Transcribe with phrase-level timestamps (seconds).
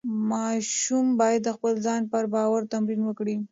[0.29, 3.35] ماشوم باید د خپل ځان پر باور تمرین وکړي.